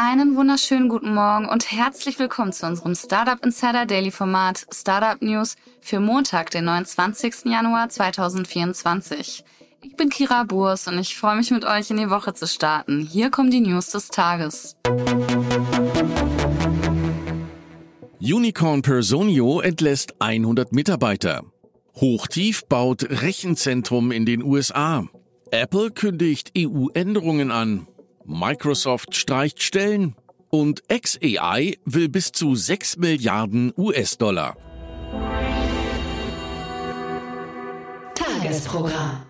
Einen 0.00 0.36
wunderschönen 0.36 0.88
guten 0.88 1.12
Morgen 1.12 1.48
und 1.48 1.72
herzlich 1.72 2.20
willkommen 2.20 2.52
zu 2.52 2.64
unserem 2.66 2.94
Startup 2.94 3.44
Insider 3.44 3.84
Daily 3.84 4.12
Format 4.12 4.64
Startup 4.72 5.20
News 5.20 5.56
für 5.80 5.98
Montag, 5.98 6.52
den 6.52 6.66
29. 6.66 7.46
Januar 7.46 7.88
2024. 7.88 9.42
Ich 9.82 9.96
bin 9.96 10.08
Kira 10.08 10.44
Burs 10.44 10.86
und 10.86 11.00
ich 11.00 11.16
freue 11.16 11.34
mich 11.34 11.50
mit 11.50 11.64
euch 11.64 11.90
in 11.90 11.96
die 11.96 12.10
Woche 12.10 12.32
zu 12.32 12.46
starten. 12.46 13.00
Hier 13.00 13.30
kommen 13.30 13.50
die 13.50 13.58
News 13.58 13.90
des 13.90 14.06
Tages. 14.06 14.76
Unicorn 18.20 18.82
Personio 18.82 19.58
entlässt 19.58 20.14
100 20.20 20.72
Mitarbeiter. 20.72 21.42
Hochtief 21.96 22.66
baut 22.66 23.02
Rechenzentrum 23.02 24.12
in 24.12 24.26
den 24.26 24.44
USA. 24.44 25.08
Apple 25.50 25.90
kündigt 25.90 26.52
EU-Änderungen 26.56 27.50
an. 27.50 27.88
Microsoft 28.28 29.16
streicht 29.16 29.62
Stellen. 29.62 30.14
Und 30.50 30.82
XAI 30.88 31.78
will 31.84 32.08
bis 32.08 32.30
zu 32.32 32.54
6 32.54 32.98
Milliarden 32.98 33.72
US-Dollar. 33.76 34.56
Tagesprogramm. 38.14 39.22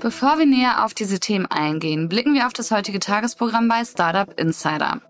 Bevor 0.00 0.38
wir 0.38 0.46
näher 0.46 0.84
auf 0.84 0.94
diese 0.94 1.20
Themen 1.20 1.46
eingehen, 1.46 2.08
blicken 2.08 2.34
wir 2.34 2.46
auf 2.46 2.52
das 2.52 2.70
heutige 2.70 2.98
Tagesprogramm 2.98 3.68
bei 3.68 3.84
Startup 3.84 4.38
Insider. 4.38 5.00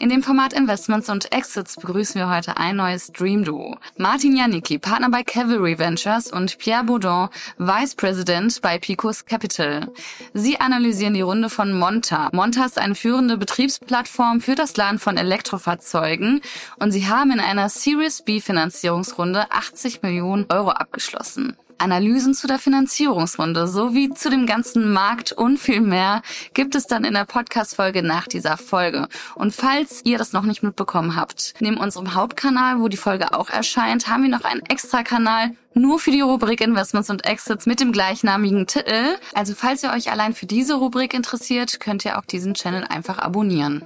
In 0.00 0.08
dem 0.10 0.22
Format 0.22 0.52
Investments 0.52 1.08
und 1.08 1.32
Exits 1.32 1.76
begrüßen 1.76 2.16
wir 2.16 2.28
heute 2.28 2.56
ein 2.56 2.76
neues 2.76 3.12
Dream 3.12 3.44
Duo. 3.44 3.76
Martin 3.96 4.36
Janicki, 4.36 4.78
Partner 4.78 5.08
bei 5.08 5.22
Cavalry 5.22 5.78
Ventures 5.78 6.30
und 6.32 6.58
Pierre 6.58 6.84
Baudon, 6.84 7.28
Vice 7.58 7.94
President 7.94 8.60
bei 8.60 8.78
Picos 8.78 9.24
Capital. 9.24 9.88
Sie 10.32 10.58
analysieren 10.58 11.14
die 11.14 11.20
Runde 11.20 11.48
von 11.48 11.72
Monta. 11.72 12.28
Monta 12.32 12.64
ist 12.64 12.78
eine 12.78 12.96
führende 12.96 13.38
Betriebsplattform 13.38 14.40
für 14.40 14.56
das 14.56 14.76
Laden 14.76 14.98
von 14.98 15.16
Elektrofahrzeugen 15.16 16.40
und 16.78 16.90
sie 16.90 17.08
haben 17.08 17.30
in 17.30 17.40
einer 17.40 17.68
Series 17.68 18.22
B 18.22 18.40
Finanzierungsrunde 18.40 19.50
80 19.50 20.02
Millionen 20.02 20.46
Euro 20.50 20.70
abgeschlossen. 20.70 21.56
Analysen 21.78 22.34
zu 22.34 22.46
der 22.46 22.58
Finanzierungsrunde 22.58 23.66
sowie 23.68 24.10
zu 24.10 24.30
dem 24.30 24.46
ganzen 24.46 24.92
Markt 24.92 25.32
und 25.32 25.58
viel 25.58 25.80
mehr 25.80 26.22
gibt 26.54 26.74
es 26.74 26.86
dann 26.86 27.04
in 27.04 27.14
der 27.14 27.24
Podcast-Folge 27.24 28.02
nach 28.02 28.26
dieser 28.26 28.56
Folge. 28.56 29.08
Und 29.34 29.54
falls 29.54 30.00
ihr 30.04 30.18
das 30.18 30.32
noch 30.32 30.44
nicht 30.44 30.62
mitbekommen 30.62 31.16
habt, 31.16 31.54
neben 31.60 31.76
unserem 31.76 32.14
Hauptkanal, 32.14 32.80
wo 32.80 32.88
die 32.88 32.96
Folge 32.96 33.34
auch 33.34 33.50
erscheint, 33.50 34.08
haben 34.08 34.22
wir 34.22 34.30
noch 34.30 34.44
einen 34.44 34.62
extra 34.68 35.02
Kanal 35.02 35.52
nur 35.74 35.98
für 35.98 36.12
die 36.12 36.20
Rubrik 36.20 36.60
Investments 36.60 37.10
und 37.10 37.26
Exits 37.26 37.66
mit 37.66 37.80
dem 37.80 37.92
gleichnamigen 37.92 38.66
Titel. 38.66 39.16
Also 39.34 39.54
falls 39.54 39.82
ihr 39.82 39.92
euch 39.92 40.10
allein 40.10 40.32
für 40.32 40.46
diese 40.46 40.74
Rubrik 40.74 41.14
interessiert, 41.14 41.80
könnt 41.80 42.04
ihr 42.04 42.18
auch 42.18 42.24
diesen 42.24 42.54
Channel 42.54 42.84
einfach 42.84 43.18
abonnieren. 43.18 43.84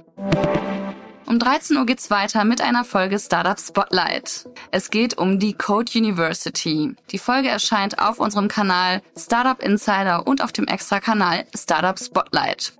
Um 1.29 1.37
13 1.37 1.77
Uhr 1.77 1.85
geht's 1.85 2.09
weiter 2.09 2.43
mit 2.43 2.59
einer 2.59 2.83
Folge 2.83 3.19
Startup 3.19 3.59
Spotlight. 3.59 4.49
Es 4.71 4.89
geht 4.89 5.15
um 5.19 5.37
die 5.37 5.53
Code 5.53 5.91
University. 5.95 6.95
Die 7.11 7.19
Folge 7.19 7.49
erscheint 7.49 7.99
auf 7.99 8.19
unserem 8.19 8.47
Kanal 8.47 9.03
Startup 9.15 9.61
Insider 9.61 10.25
und 10.25 10.43
auf 10.43 10.51
dem 10.53 10.65
Extra-Kanal 10.65 11.45
Startup 11.55 11.99
Spotlight. 11.99 12.73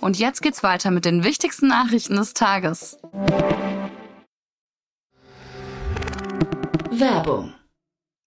Und 0.00 0.18
jetzt 0.18 0.40
geht's 0.40 0.62
weiter 0.62 0.90
mit 0.90 1.04
den 1.04 1.22
wichtigsten 1.22 1.68
Nachrichten 1.68 2.16
des 2.16 2.32
Tages. 2.32 2.96
Werbung. 6.90 7.52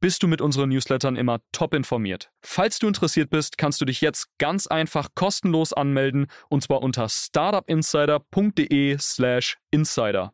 bist 0.00 0.22
du 0.22 0.28
mit 0.28 0.40
unseren 0.40 0.70
Newslettern 0.70 1.16
immer 1.16 1.40
top 1.52 1.74
informiert. 1.74 2.30
Falls 2.42 2.78
du 2.78 2.86
interessiert 2.88 3.28
bist, 3.30 3.58
kannst 3.58 3.80
du 3.80 3.84
dich 3.84 4.00
jetzt 4.00 4.26
ganz 4.38 4.66
einfach 4.66 5.10
kostenlos 5.14 5.72
anmelden 5.72 6.26
und 6.48 6.62
zwar 6.62 6.82
unter 6.82 7.08
startupinsider.de/slash 7.08 9.58
insider. 9.70 10.32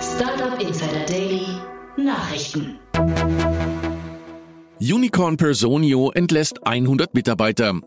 Startup 0.00 0.60
Insider 0.60 1.04
Daily 1.06 1.46
Nachrichten. 1.96 2.78
Unicorn 4.80 5.36
Personio 5.36 6.12
entlässt 6.12 6.64
100 6.66 7.14
Mitarbeiter. 7.14 7.80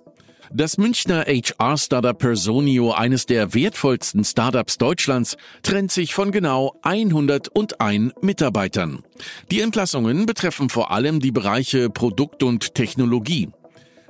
Das 0.54 0.78
Münchner 0.78 1.24
HR-Startup 1.28 2.18
Personio, 2.18 2.92
eines 2.92 3.26
der 3.26 3.54
wertvollsten 3.54 4.26
Startups 4.26 4.78
Deutschlands, 4.78 5.38
trennt 5.64 5.94
sich 5.94 6.14
von 6.14 6.32
genau 6.32 6.76
101 6.82 8.14
Mitarbeitern. 8.22 9.04
Die 9.50 9.62
Entlassungen 9.62 10.26
betreffen 10.26 10.68
vor 10.70 10.92
allem 10.92 11.22
die 11.22 11.32
Bereiche 11.32 11.90
Produkt 11.90 12.44
und 12.44 12.76
Technologie. 12.76 13.50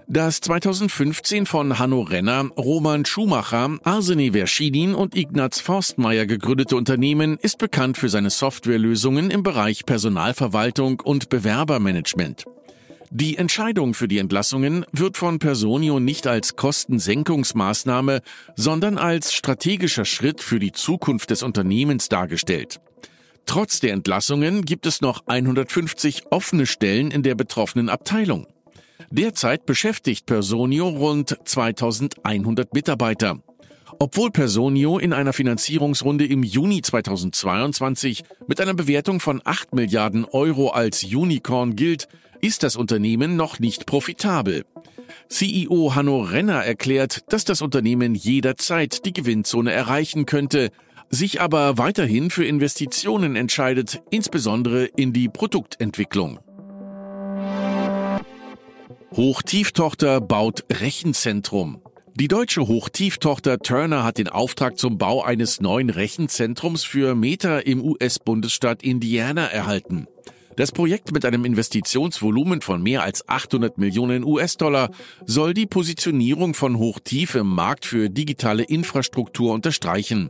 Das 0.08 0.42
2015 0.42 1.46
von 1.46 1.78
Hanno 1.78 2.02
Renner, 2.02 2.50
Roman 2.58 3.06
Schumacher, 3.06 3.78
Arsene 3.84 4.32
Verschidin 4.32 4.96
und 4.96 5.16
Ignaz 5.16 5.60
Forstmeier 5.60 6.26
gegründete 6.26 6.76
Unternehmen 6.76 7.38
ist 7.40 7.60
bekannt 7.60 7.98
für 7.98 8.10
seine 8.10 8.32
Softwarelösungen 8.32 9.30
im 9.30 9.44
Bereich 9.44 9.86
Personalverwaltung 9.86 11.02
und 11.02 11.30
Bewerbermanagement. 11.30 12.46
Die 13.14 13.38
Entscheidung 13.38 13.94
für 13.94 14.08
die 14.08 14.20
Entlassungen 14.20 14.86
wird 14.94 15.18
von 15.18 15.38
Personio 15.38 16.00
nicht 16.00 16.28
als 16.28 16.56
Kostensenkungsmaßnahme, 16.56 18.22
sondern 18.56 18.98
als 18.98 19.34
strategischer 19.34 20.06
Schritt 20.06 20.40
für 20.40 20.60
die 20.60 20.72
Zukunft 20.72 21.30
des 21.30 21.44
Unternehmens 21.44 22.08
dargestellt. 22.08 22.80
Trotz 23.46 23.82
der 23.82 23.92
Entlassungen 23.92 24.64
gibt 24.64 24.86
es 24.86 25.02
noch 25.02 25.28
150 25.28 26.28
offene 26.30 26.66
Stellen 26.66 27.12
in 27.12 27.22
der 27.22 27.36
betroffenen 27.36 27.90
Abteilung. 27.90 28.48
Derzeit 29.10 29.66
beschäftigt 29.66 30.26
Personio 30.26 30.88
rund 30.88 31.38
2100 31.44 32.74
Mitarbeiter. 32.74 33.44
Obwohl 34.00 34.32
Personio 34.32 35.00
in 35.00 35.12
einer 35.12 35.34
Finanzierungsrunde 35.34 36.26
im 36.26 36.44
Juni 36.44 36.82
2022 36.82 38.24
mit 38.48 38.62
einer 38.62 38.74
Bewertung 38.74 39.20
von 39.20 39.42
8 39.44 39.76
Milliarden 39.76 40.24
Euro 40.24 40.70
als 40.70 41.04
Unicorn 41.04 41.76
gilt, 41.76 42.08
ist 42.42 42.64
das 42.64 42.76
Unternehmen 42.76 43.36
noch 43.36 43.60
nicht 43.60 43.86
profitabel. 43.86 44.66
CEO 45.30 45.96
Hanno 45.96 46.22
Renner 46.22 46.64
erklärt, 46.64 47.32
dass 47.32 47.46
das 47.46 47.62
Unternehmen 47.62 48.16
jederzeit 48.16 49.06
die 49.06 49.14
Gewinnzone 49.14 49.72
erreichen 49.72 50.26
könnte, 50.26 50.70
sich 51.10 51.42
aber 51.42 51.78
weiterhin 51.78 52.30
für 52.30 52.46
Investitionen 52.46 53.36
entscheidet, 53.36 54.02
insbesondere 54.10 54.86
in 54.86 55.14
die 55.14 55.30
Produktentwicklung. 55.30 56.40
Hochtieftochter 59.14 60.22
baut 60.22 60.64
Rechenzentrum. 60.72 61.82
Die 62.16 62.28
deutsche 62.28 62.68
Hochtieftochter 62.68 63.60
Turner 63.60 64.04
hat 64.04 64.18
den 64.18 64.30
Auftrag 64.30 64.78
zum 64.78 64.98
Bau 64.98 65.22
eines 65.22 65.60
neuen 65.60 65.90
Rechenzentrums 65.90 66.84
für 66.84 67.16
Meta 67.16 67.60
im 67.60 67.82
US-Bundesstaat 67.84 68.84
Indiana 68.84 69.48
erhalten. 69.48 70.08
Das 70.62 70.72
Projekt 70.72 71.12
mit 71.12 71.26
einem 71.26 71.44
Investitionsvolumen 71.44 72.62
von 72.62 72.84
mehr 72.84 73.02
als 73.02 73.28
800 73.28 73.80
Millionen 73.80 74.24
US-Dollar 74.24 74.92
soll 75.26 75.56
die 75.56 75.66
Positionierung 75.66 76.54
von 76.54 76.78
Hochtief 76.78 77.34
im 77.34 77.48
Markt 77.48 77.84
für 77.84 78.12
digitale 78.12 78.62
Infrastruktur 78.62 79.54
unterstreichen. 79.54 80.30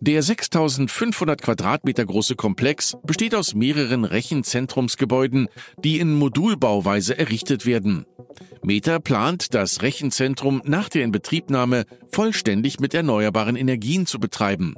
Der 0.00 0.22
6500 0.22 1.42
Quadratmeter 1.42 2.06
große 2.06 2.34
Komplex 2.34 2.96
besteht 3.04 3.34
aus 3.34 3.54
mehreren 3.54 4.06
Rechenzentrumsgebäuden, 4.06 5.48
die 5.84 5.98
in 5.98 6.14
Modulbauweise 6.14 7.18
errichtet 7.18 7.66
werden. 7.66 8.06
Meta 8.62 9.00
plant, 9.00 9.52
das 9.52 9.82
Rechenzentrum 9.82 10.62
nach 10.64 10.88
der 10.88 11.04
Inbetriebnahme 11.04 11.84
vollständig 12.10 12.80
mit 12.80 12.94
erneuerbaren 12.94 13.54
Energien 13.54 14.06
zu 14.06 14.18
betreiben. 14.18 14.76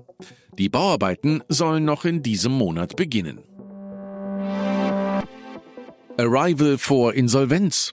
Die 0.58 0.68
Bauarbeiten 0.68 1.44
sollen 1.46 1.84
noch 1.84 2.04
in 2.04 2.24
diesem 2.24 2.50
Monat 2.50 2.96
beginnen. 2.96 3.38
Arrival 6.20 6.76
vor 6.76 7.14
Insolvenz. 7.14 7.92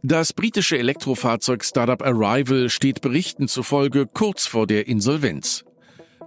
Das 0.00 0.32
britische 0.32 0.78
Elektrofahrzeug-Startup 0.78 2.00
Arrival 2.00 2.70
steht 2.70 3.00
Berichten 3.00 3.48
zufolge 3.48 4.06
kurz 4.06 4.46
vor 4.46 4.68
der 4.68 4.86
Insolvenz. 4.86 5.64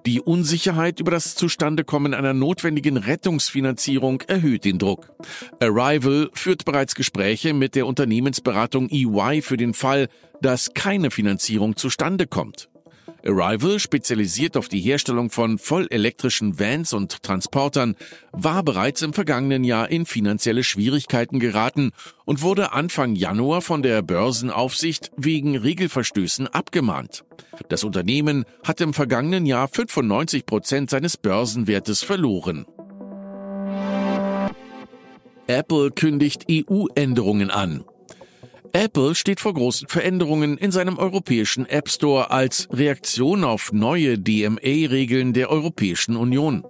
Die 0.06 0.20
Unsicherheit 0.20 1.00
über 1.00 1.12
das 1.12 1.36
Zustandekommen 1.36 2.14
einer 2.14 2.34
notwendigen 2.34 2.98
Rettungsfinanzierung 2.98 4.22
erhöht 4.28 4.66
den 4.66 4.80
Druck. 4.80 5.14
Arrival 5.62 6.30
führt 6.34 6.66
bereits 6.66 6.94
Gespräche 6.94 7.54
mit 7.54 7.74
der 7.74 7.88
Unternehmensberatung 7.88 8.90
EY 8.90 9.42
für 9.42 9.56
den 9.56 9.74
Fall, 9.74 10.10
dass 10.42 10.74
keine 10.74 11.10
Finanzierung 11.10 11.78
zustande 11.78 12.28
kommt. 12.28 12.68
Arrival, 13.26 13.80
spezialisiert 13.80 14.56
auf 14.58 14.68
die 14.68 14.80
Herstellung 14.80 15.30
von 15.30 15.58
vollelektrischen 15.58 16.60
Vans 16.60 16.94
und 16.94 17.24
Transportern, 17.24 17.96
war 18.32 18.64
bereits 18.64 19.02
im 19.02 19.14
vergangenen 19.14 19.64
Jahr 19.64 19.90
in 19.90 20.06
finanzielle 20.06 20.64
Schwierigkeiten 20.64 21.40
geraten 21.40 21.92
und 22.26 22.42
wurde 22.42 22.72
Anfang 22.74 23.16
Januar 23.16 23.62
von 23.62 23.82
der 23.82 24.02
Börsenaufsicht 24.02 25.12
wegen 25.18 25.58
Regelverstößen 25.58 26.48
abgemahnt. 26.48 27.24
Das 27.68 27.84
Unternehmen 27.84 28.46
hat 28.64 28.82
im 28.82 28.94
vergangenen 28.94 29.46
Jahr 29.46 29.68
95 29.68 30.46
Prozent 30.46 30.90
seines 30.90 31.18
Börsenwertes 31.18 32.04
verloren. 32.04 32.66
Apple 35.48 35.92
kündigt 35.92 36.46
EU-Änderungen 36.50 37.50
an. 37.50 37.84
Apple 38.74 39.16
steht 39.16 39.40
vor 39.40 39.54
großen 39.54 39.88
Veränderungen 39.88 40.58
in 40.58 40.72
seinem 40.72 40.98
europäischen 40.98 41.66
App 41.66 41.90
Store 41.90 42.32
als 42.32 42.68
Reaktion 42.72 43.44
auf 43.44 43.72
neue 43.72 44.18
DMA-Regeln 44.18 45.34
der 45.34 45.50
Europäischen 45.50 46.16
Union. 46.16 46.64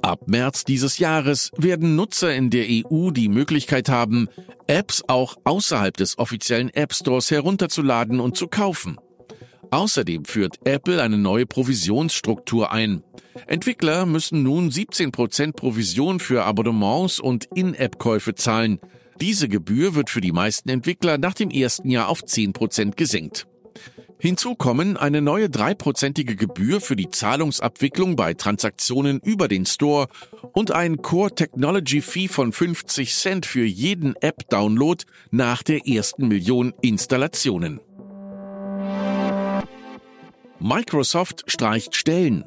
Ab 0.00 0.22
März 0.26 0.64
dieses 0.64 0.98
Jahres 0.98 1.50
werden 1.56 1.96
Nutzer 1.96 2.34
in 2.34 2.50
der 2.50 2.66
EU 2.68 3.10
die 3.10 3.28
Möglichkeit 3.28 3.88
haben, 3.88 4.28
Apps 4.66 5.02
auch 5.08 5.36
außerhalb 5.44 5.96
des 5.96 6.18
offiziellen 6.18 6.72
App 6.72 6.94
Stores 6.94 7.30
herunterzuladen 7.30 8.20
und 8.20 8.36
zu 8.36 8.48
kaufen. 8.48 8.98
Außerdem 9.70 10.24
führt 10.24 10.56
Apple 10.64 11.02
eine 11.02 11.18
neue 11.18 11.46
Provisionsstruktur 11.46 12.72
ein. 12.72 13.02
Entwickler 13.46 14.06
müssen 14.06 14.42
nun 14.42 14.70
17% 14.70 15.52
Provision 15.52 16.20
für 16.20 16.44
Abonnements 16.44 17.20
und 17.20 17.46
In-App-Käufe 17.54 18.34
zahlen, 18.34 18.80
diese 19.20 19.48
Gebühr 19.48 19.94
wird 19.94 20.10
für 20.10 20.20
die 20.20 20.32
meisten 20.32 20.68
Entwickler 20.68 21.18
nach 21.18 21.34
dem 21.34 21.50
ersten 21.50 21.90
Jahr 21.90 22.08
auf 22.08 22.22
10% 22.22 22.96
gesenkt. 22.96 23.46
Hinzu 24.20 24.56
kommen 24.56 24.96
eine 24.96 25.22
neue 25.22 25.48
dreiprozentige 25.48 26.34
Gebühr 26.34 26.80
für 26.80 26.96
die 26.96 27.08
Zahlungsabwicklung 27.08 28.16
bei 28.16 28.34
Transaktionen 28.34 29.20
über 29.20 29.46
den 29.46 29.64
Store 29.64 30.08
und 30.52 30.72
ein 30.72 31.02
Core 31.02 31.34
Technology 31.34 32.00
Fee 32.00 32.26
von 32.26 32.52
50 32.52 33.14
Cent 33.14 33.46
für 33.46 33.64
jeden 33.64 34.16
App-Download 34.16 35.04
nach 35.30 35.62
der 35.62 35.86
ersten 35.86 36.26
Million 36.26 36.74
Installationen. 36.82 37.80
Microsoft 40.58 41.44
streicht 41.46 41.94
Stellen. 41.94 42.44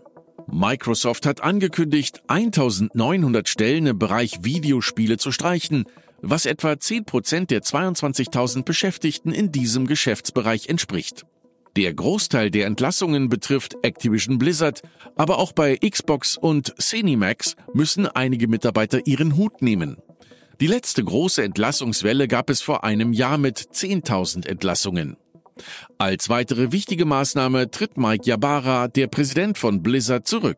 Microsoft 0.52 1.26
hat 1.26 1.42
angekündigt, 1.42 2.22
1900 2.28 3.48
Stellen 3.48 3.86
im 3.86 3.98
Bereich 3.98 4.40
Videospiele 4.44 5.16
zu 5.16 5.32
streichen, 5.32 5.86
was 6.22 6.46
etwa 6.46 6.80
10 6.80 7.06
Prozent 7.06 7.52
der 7.52 7.62
22.000 7.62 8.64
Beschäftigten 8.64 9.32
in 9.32 9.52
diesem 9.52 9.88
Geschäftsbereich 9.88 10.68
entspricht. 10.70 11.26
Der 11.78 11.94
Großteil 11.94 12.52
der 12.52 12.66
Entlassungen 12.66 13.30
betrifft 13.30 13.78
Activision 13.82 14.38
Blizzard, 14.38 14.82
aber 15.16 15.38
auch 15.38 15.54
bei 15.54 15.78
Xbox 15.78 16.36
und 16.36 16.76
Cinemax 16.80 17.56
müssen 17.74 18.08
einige 18.08 18.48
Mitarbeiter 18.50 19.08
ihren 19.08 19.38
Hut 19.38 19.62
nehmen. 19.62 19.98
Die 20.60 20.68
letzte 20.68 21.04
große 21.04 21.44
Entlassungswelle 21.44 22.28
gab 22.28 22.50
es 22.50 22.62
vor 22.62 22.84
einem 22.84 23.14
Jahr 23.14 23.38
mit 23.38 23.58
10.000 23.58 24.48
Entlassungen. 24.48 25.18
Als 25.98 26.30
weitere 26.30 26.72
wichtige 26.72 27.06
Maßnahme 27.06 27.72
tritt 27.72 27.98
Mike 27.98 28.26
Yabara, 28.26 28.88
der 28.88 29.08
Präsident 29.08 29.58
von 29.58 29.82
Blizzard, 29.82 30.28
zurück. 30.28 30.58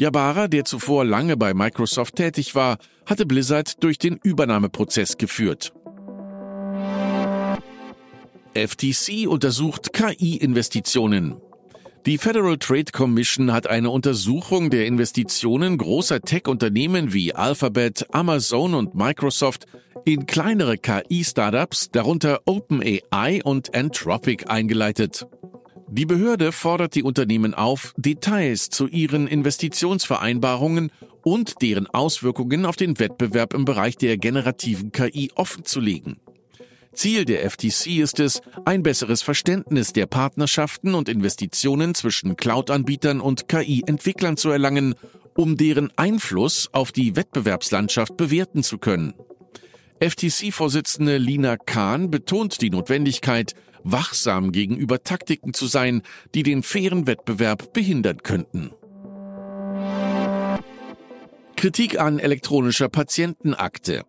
Yabara, 0.00 0.48
der 0.48 0.64
zuvor 0.64 1.04
lange 1.04 1.36
bei 1.36 1.52
Microsoft 1.52 2.16
tätig 2.16 2.54
war, 2.54 2.78
hatte 3.04 3.26
Blizzard 3.26 3.84
durch 3.84 3.98
den 3.98 4.18
Übernahmeprozess 4.22 5.18
geführt. 5.18 5.74
FTC 8.54 9.28
untersucht 9.28 9.92
KI-Investitionen. 9.92 11.36
Die 12.06 12.16
Federal 12.16 12.56
Trade 12.56 12.86
Commission 12.90 13.52
hat 13.52 13.66
eine 13.66 13.90
Untersuchung 13.90 14.70
der 14.70 14.86
Investitionen 14.86 15.76
großer 15.76 16.22
Tech-Unternehmen 16.22 17.12
wie 17.12 17.34
Alphabet, 17.34 18.06
Amazon 18.10 18.72
und 18.72 18.94
Microsoft 18.94 19.66
in 20.06 20.24
kleinere 20.24 20.78
KI-Startups, 20.78 21.90
darunter 21.90 22.40
OpenAI 22.46 23.42
und 23.44 23.74
Anthropic, 23.74 24.46
eingeleitet. 24.46 25.26
Die 25.92 26.06
Behörde 26.06 26.52
fordert 26.52 26.94
die 26.94 27.02
Unternehmen 27.02 27.52
auf, 27.52 27.94
Details 27.96 28.70
zu 28.70 28.86
ihren 28.86 29.26
Investitionsvereinbarungen 29.26 30.92
und 31.22 31.62
deren 31.62 31.88
Auswirkungen 31.88 32.64
auf 32.64 32.76
den 32.76 33.00
Wettbewerb 33.00 33.54
im 33.54 33.64
Bereich 33.64 33.96
der 33.96 34.16
generativen 34.16 34.92
KI 34.92 35.32
offenzulegen. 35.34 36.20
Ziel 36.92 37.24
der 37.24 37.48
FTC 37.50 37.98
ist 37.98 38.20
es, 38.20 38.40
ein 38.64 38.84
besseres 38.84 39.22
Verständnis 39.22 39.92
der 39.92 40.06
Partnerschaften 40.06 40.94
und 40.94 41.08
Investitionen 41.08 41.96
zwischen 41.96 42.36
Cloud-Anbietern 42.36 43.20
und 43.20 43.48
KI-Entwicklern 43.48 44.36
zu 44.36 44.50
erlangen, 44.50 44.94
um 45.36 45.56
deren 45.56 45.90
Einfluss 45.96 46.68
auf 46.72 46.92
die 46.92 47.16
Wettbewerbslandschaft 47.16 48.16
bewerten 48.16 48.62
zu 48.62 48.78
können. 48.78 49.14
FTC-Vorsitzende 50.00 51.18
Lina 51.18 51.56
Kahn 51.56 52.10
betont 52.10 52.62
die 52.62 52.70
Notwendigkeit, 52.70 53.54
wachsam 53.84 54.52
gegenüber 54.52 55.02
Taktiken 55.02 55.54
zu 55.54 55.66
sein, 55.66 56.02
die 56.34 56.42
den 56.42 56.62
fairen 56.62 57.06
Wettbewerb 57.06 57.72
behindern 57.72 58.22
könnten. 58.22 58.70
Kritik 61.56 62.00
an 62.00 62.18
elektronischer 62.18 62.88
Patientenakte. 62.88 64.04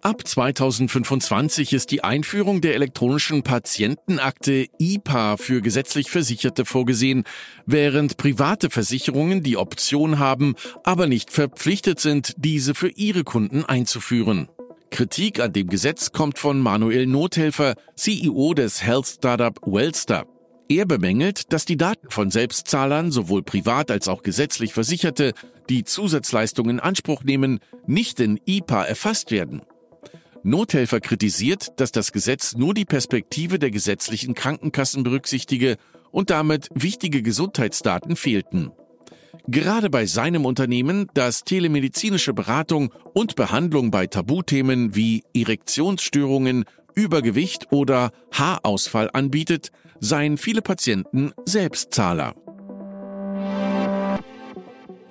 Ab 0.00 0.26
2025 0.26 1.72
ist 1.72 1.90
die 1.90 2.02
Einführung 2.02 2.60
der 2.60 2.74
elektronischen 2.74 3.42
Patientenakte 3.42 4.66
IPA 4.80 5.36
für 5.36 5.60
gesetzlich 5.60 6.10
Versicherte 6.10 6.64
vorgesehen, 6.64 7.24
während 7.66 8.16
private 8.16 8.70
Versicherungen 8.70 9.42
die 9.42 9.56
Option 9.56 10.18
haben, 10.18 10.54
aber 10.82 11.06
nicht 11.06 11.30
verpflichtet 11.30 12.00
sind, 12.00 12.34
diese 12.36 12.74
für 12.74 12.88
ihre 12.88 13.22
Kunden 13.22 13.64
einzuführen. 13.64 14.48
Kritik 14.92 15.40
an 15.40 15.54
dem 15.54 15.68
Gesetz 15.68 16.12
kommt 16.12 16.38
von 16.38 16.60
Manuel 16.60 17.06
Nothelfer, 17.06 17.74
CEO 17.96 18.52
des 18.52 18.82
Health 18.84 19.06
Startup 19.06 19.58
Wellstar. 19.64 20.26
Er 20.68 20.84
bemängelt, 20.84 21.50
dass 21.52 21.64
die 21.64 21.78
Daten 21.78 22.10
von 22.10 22.30
Selbstzahlern, 22.30 23.10
sowohl 23.10 23.42
privat 23.42 23.90
als 23.90 24.06
auch 24.06 24.22
gesetzlich 24.22 24.74
Versicherte, 24.74 25.32
die 25.70 25.84
Zusatzleistungen 25.84 26.76
in 26.76 26.80
Anspruch 26.80 27.24
nehmen, 27.24 27.60
nicht 27.86 28.20
in 28.20 28.38
IPA 28.44 28.84
erfasst 28.84 29.30
werden. 29.30 29.62
Nothelfer 30.42 31.00
kritisiert, 31.00 31.80
dass 31.80 31.90
das 31.90 32.12
Gesetz 32.12 32.54
nur 32.54 32.74
die 32.74 32.84
Perspektive 32.84 33.58
der 33.58 33.70
gesetzlichen 33.70 34.34
Krankenkassen 34.34 35.04
berücksichtige 35.04 35.78
und 36.10 36.28
damit 36.28 36.68
wichtige 36.74 37.22
Gesundheitsdaten 37.22 38.14
fehlten. 38.14 38.72
Gerade 39.48 39.90
bei 39.90 40.06
seinem 40.06 40.44
Unternehmen, 40.44 41.08
das 41.14 41.44
telemedizinische 41.44 42.34
Beratung 42.34 42.92
und 43.14 43.34
Behandlung 43.34 43.90
bei 43.90 44.06
Tabuthemen 44.06 44.94
wie 44.94 45.24
Erektionsstörungen, 45.34 46.64
Übergewicht 46.94 47.72
oder 47.72 48.12
Haarausfall 48.32 49.10
anbietet, 49.12 49.70
seien 50.00 50.36
viele 50.36 50.62
Patienten 50.62 51.32
Selbstzahler. 51.46 52.34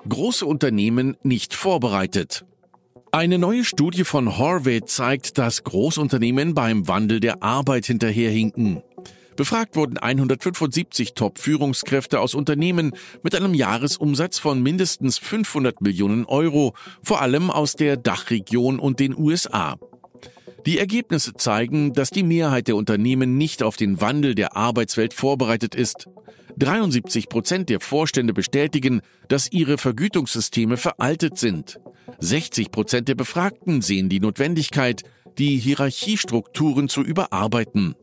Große 0.08 0.46
Unternehmen 0.46 1.18
nicht 1.24 1.54
vorbereitet. 1.54 2.46
Eine 3.14 3.38
neue 3.38 3.66
Studie 3.66 4.04
von 4.04 4.38
Horvath 4.38 4.90
zeigt, 4.90 5.38
dass 5.38 5.64
Großunternehmen 5.64 6.54
beim 6.54 6.88
Wandel 6.88 7.20
der 7.20 7.44
Arbeit 7.44 7.86
hinterherhinken. 7.86 8.82
Befragt 9.36 9.76
wurden 9.76 9.98
175 9.98 11.14
Top-Führungskräfte 11.14 12.20
aus 12.20 12.36
Unternehmen 12.36 12.94
mit 13.24 13.36
einem 13.36 13.54
Jahresumsatz 13.54 14.40
von 14.40 14.62
mindestens 14.62 15.18
500 15.18 15.82
Millionen 15.82 16.26
Euro, 16.26 16.74
vor 17.02 17.22
allem 17.22 17.50
aus 17.50 17.76
der 17.76 17.98
Dachregion 17.98 18.80
und 18.80 19.00
den 19.00 19.18
USA. 19.18 19.78
Die 20.66 20.78
Ergebnisse 20.78 21.34
zeigen, 21.34 21.94
dass 21.94 22.12
die 22.12 22.24
Mehrheit 22.24 22.68
der 22.68 22.76
Unternehmen 22.76 23.38
nicht 23.38 23.64
auf 23.64 23.78
den 23.78 24.00
Wandel 24.00 24.36
der 24.36 24.56
Arbeitswelt 24.56 25.14
vorbereitet 25.14 25.74
ist. 25.74 26.08
73 26.58 27.30
Prozent 27.30 27.70
der 27.70 27.80
Vorstände 27.80 28.34
bestätigen, 28.34 29.02
dass 29.28 29.52
ihre 29.52 29.78
Vergütungssysteme 29.78 30.78
veraltet 30.78 31.38
sind. 31.38 31.80
60 32.20 32.72
Prozent 32.72 33.08
der 33.08 33.16
Befragten 33.16 33.82
sehen 33.82 34.10
die 34.10 34.20
Notwendigkeit, 34.20 35.02
die 35.40 35.58
Hierarchiestrukturen 35.58 36.90
zu 36.90 37.02
überarbeiten. 37.02 37.96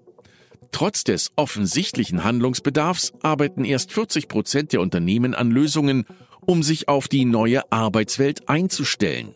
Trotz 0.71 1.05
des 1.05 1.31
offensichtlichen 1.37 2.25
Handlungsbedarfs 2.25 3.13
arbeiten 3.23 3.65
erst 3.65 3.93
40 3.93 4.29
Prozent 4.29 4.73
der 4.73 4.81
Unternehmen 4.81 5.35
an 5.35 5.51
Lösungen, 5.51 6.05
um 6.41 6.63
sich 6.63 6.89
auf 6.89 7.09
die 7.09 7.25
neue 7.25 7.71
Arbeitswelt 7.73 8.49
einzustellen. 8.49 9.35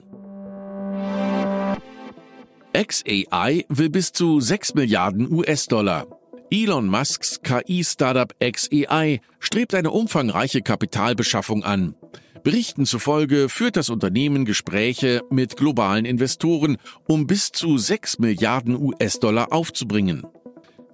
XAI 2.75 3.67
will 3.69 3.91
bis 3.91 4.13
zu 4.13 4.41
6 4.41 4.75
Milliarden 4.75 5.31
US-Dollar. 5.31 6.07
Elon 6.51 6.87
Musks 6.87 7.41
KI-Startup 7.43 8.35
XAI 8.41 9.21
strebt 9.41 9.75
eine 9.75 9.91
umfangreiche 9.91 10.63
Kapitalbeschaffung 10.63 11.65
an. 11.65 11.95
Berichten 12.43 12.87
zufolge 12.87 13.49
führt 13.49 13.77
das 13.77 13.89
Unternehmen 13.89 14.45
Gespräche 14.45 15.23
mit 15.31 15.57
globalen 15.57 16.05
Investoren, 16.05 16.77
um 17.07 17.27
bis 17.27 17.53
zu 17.53 17.79
6 17.79 18.19
Milliarden 18.19 18.75
US-Dollar 18.77 19.53
aufzubringen. 19.53 20.27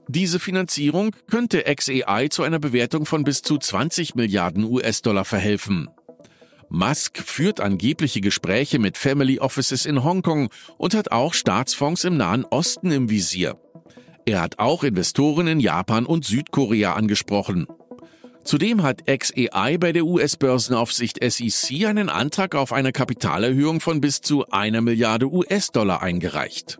Diese 0.08 0.40
Finanzierung 0.40 1.14
könnte 1.30 1.64
XAI 1.64 2.28
zu 2.30 2.42
einer 2.42 2.58
Bewertung 2.58 3.04
von 3.04 3.24
bis 3.24 3.42
zu 3.42 3.58
20 3.58 4.14
Milliarden 4.14 4.64
US-Dollar 4.64 5.26
verhelfen. 5.26 5.88
Musk 6.70 7.18
führt 7.18 7.60
angebliche 7.60 8.22
Gespräche 8.22 8.78
mit 8.78 8.96
Family 8.96 9.38
Offices 9.38 9.84
in 9.84 10.02
Hongkong 10.02 10.48
und 10.78 10.94
hat 10.94 11.12
auch 11.12 11.34
Staatsfonds 11.34 12.04
im 12.04 12.16
Nahen 12.16 12.44
Osten 12.44 12.90
im 12.90 13.10
Visier. 13.10 13.58
Er 14.24 14.40
hat 14.40 14.58
auch 14.58 14.82
Investoren 14.82 15.46
in 15.46 15.60
Japan 15.60 16.06
und 16.06 16.24
Südkorea 16.24 16.94
angesprochen. 16.94 17.66
Zudem 18.44 18.82
hat 18.82 19.06
XAI 19.06 19.76
bei 19.78 19.92
der 19.92 20.06
US-Börsenaufsicht 20.06 21.18
SEC 21.22 21.84
einen 21.84 22.08
Antrag 22.08 22.54
auf 22.54 22.72
eine 22.72 22.92
Kapitalerhöhung 22.92 23.80
von 23.80 24.00
bis 24.00 24.22
zu 24.22 24.46
einer 24.48 24.80
Milliarde 24.80 25.30
US-Dollar 25.30 26.00
eingereicht. 26.00 26.78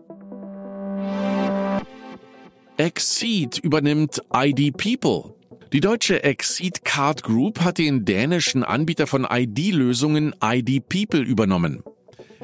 Exceed 2.79 3.57
übernimmt 3.57 4.21
ID 4.33 4.77
People. 4.77 5.35
Die 5.73 5.81
deutsche 5.81 6.23
Exceed 6.23 6.85
Card 6.85 7.23
Group 7.23 7.59
hat 7.59 7.77
den 7.77 8.05
dänischen 8.05 8.63
Anbieter 8.63 9.05
von 9.05 9.27
ID-Lösungen 9.29 10.33
ID 10.41 10.87
People 10.87 11.19
übernommen. 11.19 11.83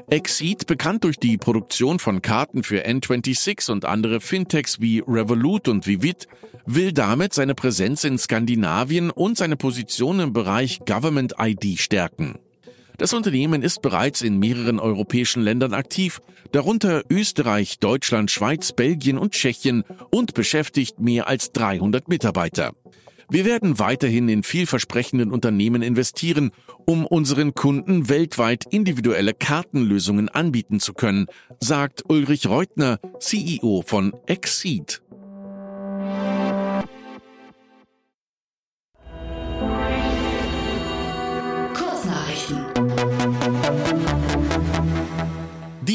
Exceed, 0.10 0.68
bekannt 0.68 1.06
durch 1.06 1.16
die 1.16 1.38
Produktion 1.38 2.00
von 2.00 2.22
Karten 2.22 2.64
für 2.64 2.86
N26 2.86 3.72
und 3.72 3.86
andere 3.86 4.20
Fintechs 4.20 4.82
wie 4.82 5.02
Revolut 5.08 5.70
und 5.70 5.88
Vivid, 5.88 6.28
will 6.66 6.92
damit 6.92 7.34
seine 7.34 7.56
Präsenz 7.56 8.04
in 8.04 8.18
Skandinavien 8.18 9.12
und 9.12 9.38
seine 9.38 9.56
Position 9.56 10.20
im 10.20 10.34
Bereich 10.34 10.80
Government 10.86 11.36
ID 11.40 11.80
stärken. 11.80 12.40
Das 12.98 13.14
Unternehmen 13.14 13.62
ist 13.62 13.82
bereits 13.82 14.22
in 14.22 14.40
mehreren 14.40 14.80
europäischen 14.80 15.42
Ländern 15.42 15.74
aktiv, 15.74 16.22
darunter 16.52 17.04
Österreich, 17.10 17.80
Deutschland, 17.80 18.32
Schweiz, 18.32 18.72
Belgien 18.72 19.18
und 19.18 19.34
Tschechien 19.34 19.84
und 20.12 20.34
beschäftigt 20.34 21.00
mehr 21.00 21.28
als 21.28 21.52
300 21.52 22.08
Mitarbeiter. 22.08 22.74
Wir 23.30 23.44
werden 23.44 23.80
weiterhin 23.80 24.30
in 24.30 24.44
vielversprechenden 24.44 25.32
Unternehmen 25.32 25.82
investieren, 25.82 26.52
um 26.86 27.06
unseren 27.06 27.56
Kunden 27.56 28.08
weltweit 28.08 28.66
individuelle 28.70 29.34
Kartenlösungen 29.34 30.30
anbieten 30.30 30.80
zu 30.80 30.94
können, 30.94 31.26
sagt 31.60 32.04
Ulrich 32.08 32.48
Reutner, 32.48 33.00
CEO 33.20 33.84
von 33.86 34.14
Exceed. 34.28 35.02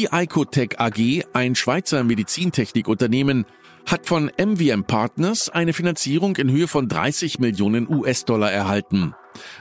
Die 0.01 0.09
Icotech 0.11 0.79
AG, 0.79 1.25
ein 1.33 1.53
Schweizer 1.53 2.03
Medizintechnikunternehmen, 2.03 3.45
hat 3.85 4.07
von 4.07 4.31
MVM 4.35 4.83
Partners 4.85 5.47
eine 5.47 5.73
Finanzierung 5.73 6.37
in 6.37 6.49
Höhe 6.49 6.67
von 6.67 6.87
30 6.87 7.37
Millionen 7.37 7.87
US-Dollar 7.87 8.51
erhalten. 8.51 9.13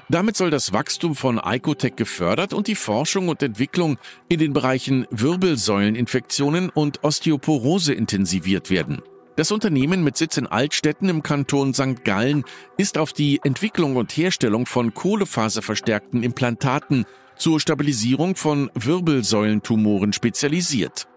Damit 0.08 0.38
soll 0.38 0.48
das 0.48 0.72
Wachstum 0.72 1.14
von 1.14 1.38
Icotech 1.44 1.94
gefördert 1.94 2.54
und 2.54 2.68
die 2.68 2.74
Forschung 2.74 3.28
und 3.28 3.42
Entwicklung 3.42 3.98
in 4.30 4.38
den 4.38 4.54
Bereichen 4.54 5.06
Wirbelsäuleninfektionen 5.10 6.70
und 6.70 7.04
Osteoporose 7.04 7.92
intensiviert 7.92 8.70
werden. 8.70 9.02
Das 9.36 9.52
Unternehmen 9.52 10.02
mit 10.02 10.16
Sitz 10.16 10.38
in 10.38 10.46
Altstetten 10.46 11.10
im 11.10 11.22
Kanton 11.22 11.74
St. 11.74 12.02
Gallen 12.02 12.44
ist 12.78 12.96
auf 12.96 13.12
die 13.12 13.40
Entwicklung 13.44 13.96
und 13.96 14.16
Herstellung 14.16 14.64
von 14.64 14.94
kohlefaserverstärkten 14.94 16.22
Implantaten 16.22 17.04
zur 17.40 17.58
Stabilisierung 17.58 18.36
von 18.36 18.70
Wirbelsäulentumoren 18.74 20.12
spezialisiert. 20.12 21.08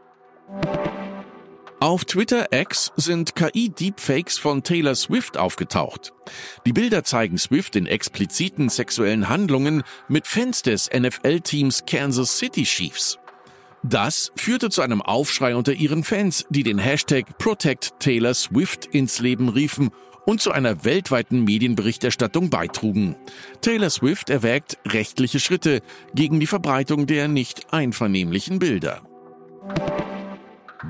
Auf 1.79 2.05
Twitter 2.05 2.47
X 2.51 2.93
sind 2.95 3.35
KI-Deepfakes 3.35 4.37
von 4.37 4.63
Taylor 4.63 4.95
Swift 4.95 5.35
aufgetaucht. 5.35 6.13
Die 6.65 6.71
Bilder 6.71 7.03
zeigen 7.03 7.37
Swift 7.37 7.75
in 7.75 7.87
expliziten 7.87 8.69
sexuellen 8.69 9.27
Handlungen 9.27 9.83
mit 10.07 10.25
Fans 10.25 10.61
des 10.61 10.89
NFL-Teams 10.89 11.83
Kansas 11.85 12.37
City 12.37 12.63
Chiefs. 12.63 13.19
Das 13.83 14.31
führte 14.37 14.69
zu 14.69 14.81
einem 14.81 15.01
Aufschrei 15.01 15.57
unter 15.57 15.73
ihren 15.73 16.05
Fans, 16.05 16.45
die 16.49 16.63
den 16.63 16.77
Hashtag 16.77 17.37
Protect 17.37 17.99
Taylor 17.99 18.33
Swift 18.33 18.85
ins 18.85 19.19
Leben 19.19 19.49
riefen 19.49 19.91
und 20.25 20.41
zu 20.41 20.51
einer 20.51 20.85
weltweiten 20.85 21.43
Medienberichterstattung 21.43 22.49
beitrugen. 22.49 23.15
Taylor 23.61 23.89
Swift 23.89 24.29
erwägt 24.29 24.77
rechtliche 24.87 25.39
Schritte 25.39 25.81
gegen 26.13 26.39
die 26.39 26.47
Verbreitung 26.47 27.07
der 27.07 27.27
nicht 27.27 27.73
einvernehmlichen 27.73 28.59
Bilder. 28.59 29.01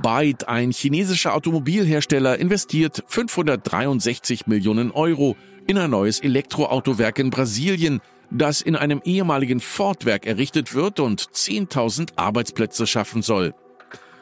Byte, 0.01 0.47
ein 0.47 0.71
chinesischer 0.71 1.33
Automobilhersteller, 1.33 2.39
investiert 2.39 3.03
563 3.07 4.47
Millionen 4.47 4.91
Euro 4.91 5.35
in 5.67 5.77
ein 5.77 5.91
neues 5.91 6.19
Elektroautowerk 6.19 7.19
in 7.19 7.29
Brasilien, 7.29 8.01
das 8.31 8.61
in 8.61 8.75
einem 8.75 9.01
ehemaligen 9.05 9.59
Ford-Werk 9.59 10.25
errichtet 10.25 10.73
wird 10.73 10.99
und 10.99 11.21
10.000 11.21 12.17
Arbeitsplätze 12.17 12.87
schaffen 12.87 13.21
soll. 13.21 13.53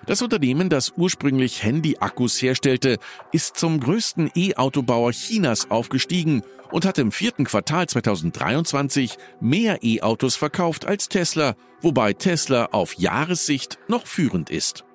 Das 0.07 0.21
Unternehmen, 0.21 0.69
das 0.69 0.93
ursprünglich 0.97 1.63
Handy-Akkus 1.63 2.41
herstellte, 2.41 2.97
ist 3.31 3.57
zum 3.57 3.79
größten 3.79 4.31
E-Autobauer 4.35 5.11
Chinas 5.11 5.69
aufgestiegen 5.69 6.41
und 6.71 6.85
hat 6.85 6.97
im 6.97 7.11
vierten 7.11 7.43
Quartal 7.43 7.87
2023 7.87 9.17
mehr 9.39 9.83
E-Autos 9.83 10.35
verkauft 10.35 10.85
als 10.85 11.07
Tesla, 11.07 11.55
wobei 11.81 12.13
Tesla 12.13 12.69
auf 12.71 12.95
Jahressicht 12.95 13.77
noch 13.87 14.07
führend 14.07 14.49
ist. 14.49 14.85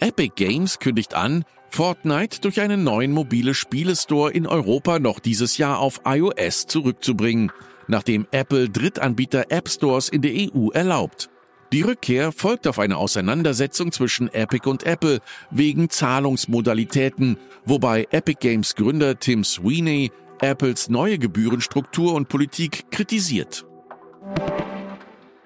Epic 0.00 0.32
Games 0.36 0.78
kündigt 0.78 1.14
an, 1.14 1.44
Fortnite 1.70 2.40
durch 2.40 2.60
einen 2.60 2.82
neuen 2.82 3.12
mobile 3.12 3.52
Spielestore 3.52 4.30
in 4.30 4.46
Europa 4.46 4.98
noch 4.98 5.18
dieses 5.18 5.58
Jahr 5.58 5.80
auf 5.80 6.00
iOS 6.06 6.66
zurückzubringen, 6.66 7.52
nachdem 7.88 8.26
Apple 8.30 8.70
Drittanbieter 8.70 9.46
App 9.50 9.68
Stores 9.68 10.08
in 10.08 10.22
der 10.22 10.32
EU 10.32 10.70
erlaubt. 10.70 11.28
Die 11.70 11.82
Rückkehr 11.82 12.32
folgt 12.32 12.66
auf 12.66 12.78
eine 12.78 12.96
Auseinandersetzung 12.96 13.92
zwischen 13.92 14.32
Epic 14.32 14.66
und 14.68 14.84
Apple 14.84 15.20
wegen 15.50 15.90
Zahlungsmodalitäten, 15.90 17.36
wobei 17.66 18.06
Epic 18.10 18.38
Games 18.40 18.74
Gründer 18.74 19.18
Tim 19.18 19.44
Sweeney 19.44 20.10
Apples 20.40 20.88
neue 20.88 21.18
Gebührenstruktur 21.18 22.14
und 22.14 22.28
Politik 22.28 22.90
kritisiert. 22.90 23.66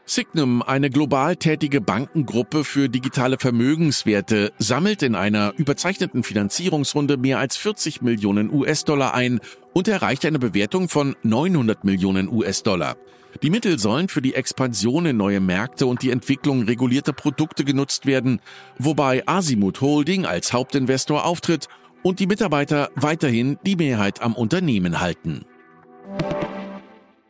Signum, 0.04 0.62
eine 0.62 0.90
global 0.90 1.36
tätige 1.36 1.80
Bankengruppe 1.80 2.64
für 2.64 2.88
digitale 2.88 3.38
Vermögenswerte, 3.38 4.52
sammelt 4.58 5.02
in 5.02 5.14
einer 5.14 5.54
überzeichneten 5.56 6.22
Finanzierungsrunde 6.22 7.16
mehr 7.16 7.38
als 7.38 7.56
40 7.56 8.02
Millionen 8.02 8.52
US-Dollar 8.52 9.14
ein 9.14 9.40
und 9.72 9.88
erreicht 9.88 10.24
eine 10.26 10.38
Bewertung 10.38 10.88
von 10.88 11.16
900 11.22 11.84
Millionen 11.84 12.28
US-Dollar. 12.28 12.96
Die 13.40 13.50
Mittel 13.50 13.78
sollen 13.78 14.08
für 14.08 14.20
die 14.20 14.34
Expansion 14.34 15.06
in 15.06 15.16
neue 15.16 15.40
Märkte 15.40 15.86
und 15.86 16.02
die 16.02 16.10
Entwicklung 16.10 16.64
regulierter 16.64 17.12
Produkte 17.12 17.64
genutzt 17.64 18.04
werden, 18.06 18.40
wobei 18.78 19.26
Asimut 19.26 19.80
Holding 19.80 20.26
als 20.26 20.52
Hauptinvestor 20.52 21.24
auftritt 21.24 21.68
und 22.02 22.20
die 22.20 22.26
Mitarbeiter 22.26 22.90
weiterhin 22.94 23.58
die 23.64 23.76
Mehrheit 23.76 24.20
am 24.20 24.34
Unternehmen 24.34 25.00
halten. 25.00 25.44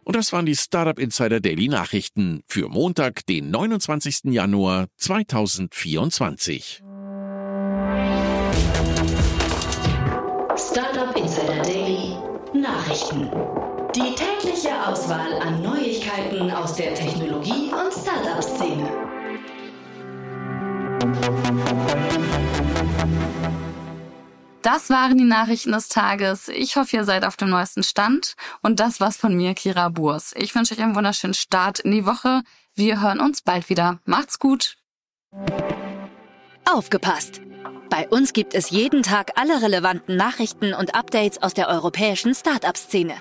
Und 0.05 0.17
das 0.17 0.33
waren 0.33 0.47
die 0.47 0.57
Startup 0.57 0.99
Insider 0.99 1.41
Daily 1.41 1.69
Nachrichten 1.69 2.43
für 2.47 2.69
Montag, 2.69 3.25
den 3.27 3.51
29. 3.51 4.25
Januar 4.25 4.89
2024. 4.97 6.83
Startup 10.57 11.17
Insider 11.17 11.63
Daily 11.63 12.17
Nachrichten. 12.53 13.31
Die 13.95 14.15
tägliche 14.43 14.87
Auswahl 14.87 15.39
an 15.41 15.63
Neuigkeiten 15.63 16.51
aus 16.51 16.75
der 16.75 16.95
Technologie- 16.95 17.71
und 17.71 17.93
Startup-Szene. 17.93 18.91
Das 24.63 24.91
waren 24.91 25.19
die 25.19 25.25
Nachrichten 25.25 25.73
des 25.73 25.89
Tages. 25.89 26.49
Ich 26.49 26.77
hoffe, 26.77 26.97
ihr 26.97 27.05
seid 27.05 27.25
auf 27.25 27.37
dem 27.37 27.51
neuesten 27.51 27.83
Stand. 27.83 28.35
Und 28.63 28.81
das 28.81 29.01
war's 29.01 29.17
von 29.17 29.35
mir, 29.37 29.55
Kira 29.55 29.89
Burs. 29.89 30.33
Ich 30.37 30.55
wünsche 30.55 30.75
euch 30.75 30.83
einen 30.83 30.97
wunderschönen 30.97 31.35
Start 31.35 31.81
in 31.81 31.93
die 31.93 32.07
Woche. 32.07 32.43
Wir 32.75 33.01
hören 33.01 33.21
uns 33.21 33.43
bald 33.43 33.69
wieder. 33.69 34.01
Macht's 34.05 34.39
gut. 34.39 34.77
Aufgepasst! 36.69 37.43
Bei 37.91 38.09
uns 38.09 38.33
gibt 38.33 38.55
es 38.55 38.71
jeden 38.71 39.03
Tag 39.03 39.33
alle 39.39 39.61
relevanten 39.61 40.17
Nachrichten 40.17 40.73
und 40.73 40.95
Updates 40.95 41.43
aus 41.43 41.53
der 41.53 41.69
europäischen 41.69 42.35
Startup-Szene. 42.35 43.21